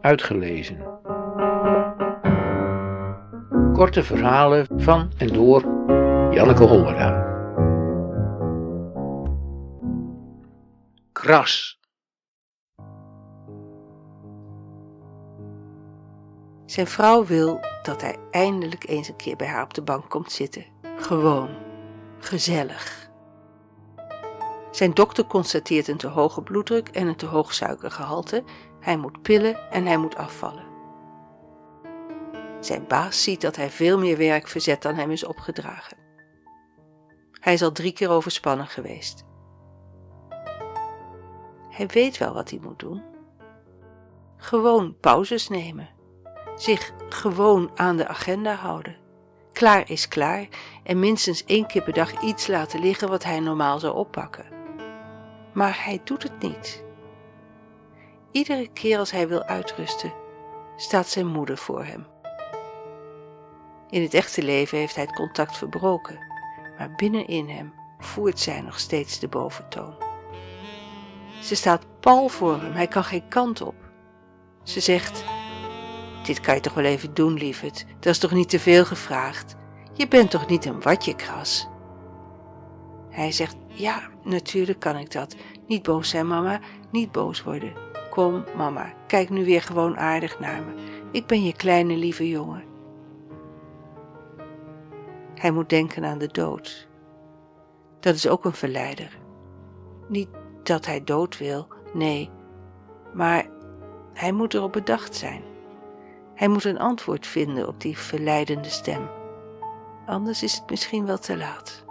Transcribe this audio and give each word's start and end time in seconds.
Uitgelezen. 0.00 0.78
Korte 3.72 4.02
verhalen 4.02 4.66
van 4.76 5.12
en 5.18 5.26
door 5.26 5.60
Janneke 6.30 6.64
Hollera. 6.64 7.28
Kras. 11.12 11.80
Zijn 16.66 16.86
vrouw 16.86 17.24
wil 17.24 17.60
dat 17.82 18.00
hij 18.00 18.16
eindelijk 18.30 18.88
eens 18.88 19.08
een 19.08 19.16
keer 19.16 19.36
bij 19.36 19.46
haar 19.46 19.62
op 19.62 19.74
de 19.74 19.82
bank 19.82 20.10
komt 20.10 20.32
zitten. 20.32 20.64
Gewoon. 20.96 21.48
Gezellig. 22.18 23.09
Zijn 24.70 24.94
dokter 24.94 25.26
constateert 25.26 25.88
een 25.88 25.96
te 25.96 26.06
hoge 26.06 26.42
bloeddruk 26.42 26.88
en 26.88 27.06
een 27.06 27.16
te 27.16 27.26
hoog 27.26 27.54
suikergehalte. 27.54 28.44
Hij 28.80 28.96
moet 28.96 29.22
pillen 29.22 29.70
en 29.70 29.86
hij 29.86 29.96
moet 29.96 30.16
afvallen. 30.16 30.68
Zijn 32.60 32.86
baas 32.86 33.22
ziet 33.22 33.40
dat 33.40 33.56
hij 33.56 33.70
veel 33.70 33.98
meer 33.98 34.16
werk 34.16 34.48
verzet 34.48 34.82
dan 34.82 34.94
hem 34.94 35.10
is 35.10 35.24
opgedragen. 35.24 35.96
Hij 37.32 37.52
is 37.52 37.62
al 37.62 37.72
drie 37.72 37.92
keer 37.92 38.10
overspannen 38.10 38.66
geweest. 38.66 39.24
Hij 41.70 41.86
weet 41.86 42.18
wel 42.18 42.34
wat 42.34 42.50
hij 42.50 42.58
moet 42.62 42.78
doen. 42.78 43.02
Gewoon 44.36 44.96
pauzes 45.00 45.48
nemen. 45.48 45.88
Zich 46.56 46.92
gewoon 47.08 47.70
aan 47.74 47.96
de 47.96 48.08
agenda 48.08 48.54
houden. 48.54 48.96
Klaar 49.52 49.90
is 49.90 50.08
klaar 50.08 50.48
en 50.84 50.98
minstens 50.98 51.44
één 51.44 51.66
keer 51.66 51.82
per 51.82 51.92
dag 51.92 52.20
iets 52.20 52.46
laten 52.46 52.80
liggen 52.80 53.08
wat 53.08 53.24
hij 53.24 53.40
normaal 53.40 53.78
zou 53.78 53.94
oppakken 53.94 54.59
maar 55.52 55.84
hij 55.84 56.00
doet 56.04 56.22
het 56.22 56.40
niet. 56.40 56.84
Iedere 58.30 58.68
keer 58.68 58.98
als 58.98 59.10
hij 59.10 59.28
wil 59.28 59.42
uitrusten, 59.42 60.12
staat 60.76 61.08
zijn 61.08 61.26
moeder 61.26 61.56
voor 61.56 61.84
hem. 61.84 62.06
In 63.90 64.02
het 64.02 64.14
echte 64.14 64.42
leven 64.42 64.78
heeft 64.78 64.94
hij 64.94 65.04
het 65.04 65.14
contact 65.14 65.56
verbroken, 65.56 66.18
maar 66.78 66.94
binnenin 66.96 67.48
hem 67.48 67.72
voert 67.98 68.38
zij 68.38 68.60
nog 68.60 68.78
steeds 68.78 69.18
de 69.18 69.28
boventoon. 69.28 69.94
Ze 71.42 71.54
staat 71.54 71.86
pal 72.00 72.28
voor 72.28 72.60
hem, 72.60 72.72
hij 72.72 72.86
kan 72.86 73.04
geen 73.04 73.28
kant 73.28 73.60
op. 73.60 73.74
Ze 74.62 74.80
zegt: 74.80 75.24
Dit 76.24 76.40
kan 76.40 76.54
je 76.54 76.60
toch 76.60 76.74
wel 76.74 76.84
even 76.84 77.14
doen, 77.14 77.34
lieverd, 77.34 77.84
dat 78.00 78.12
is 78.12 78.18
toch 78.18 78.32
niet 78.32 78.48
te 78.48 78.60
veel 78.60 78.84
gevraagd? 78.84 79.56
Je 79.92 80.08
bent 80.08 80.30
toch 80.30 80.46
niet 80.46 80.64
een 80.64 80.82
watjekras? 80.82 81.68
Hij 83.10 83.32
zegt: 83.32 83.56
Ja, 83.66 84.00
natuurlijk 84.22 84.80
kan 84.80 84.96
ik 84.96 85.12
dat. 85.12 85.36
Niet 85.66 85.82
boos 85.82 86.08
zijn, 86.08 86.26
mama, 86.26 86.60
niet 86.90 87.12
boos 87.12 87.42
worden. 87.42 87.72
Kom, 88.10 88.44
mama, 88.56 88.92
kijk 89.06 89.30
nu 89.30 89.44
weer 89.44 89.62
gewoon 89.62 89.98
aardig 89.98 90.40
naar 90.40 90.62
me. 90.62 90.72
Ik 91.12 91.26
ben 91.26 91.44
je 91.44 91.52
kleine 91.52 91.96
lieve 91.96 92.28
jongen. 92.28 92.64
Hij 95.34 95.50
moet 95.50 95.68
denken 95.68 96.04
aan 96.04 96.18
de 96.18 96.26
dood. 96.26 96.88
Dat 98.00 98.14
is 98.14 98.28
ook 98.28 98.44
een 98.44 98.52
verleider. 98.52 99.18
Niet 100.08 100.28
dat 100.62 100.86
hij 100.86 101.04
dood 101.04 101.38
wil, 101.38 101.68
nee, 101.92 102.30
maar 103.14 103.46
hij 104.12 104.32
moet 104.32 104.54
erop 104.54 104.72
bedacht 104.72 105.14
zijn. 105.14 105.42
Hij 106.34 106.48
moet 106.48 106.64
een 106.64 106.78
antwoord 106.78 107.26
vinden 107.26 107.68
op 107.68 107.80
die 107.80 107.98
verleidende 107.98 108.68
stem. 108.68 109.08
Anders 110.06 110.42
is 110.42 110.54
het 110.54 110.70
misschien 110.70 111.06
wel 111.06 111.18
te 111.18 111.36
laat. 111.36 111.84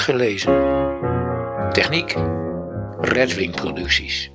Uitgelezen. 0.00 0.52
Techniek. 1.72 2.16
Redwing 3.00 3.54
Producties. 3.56 4.30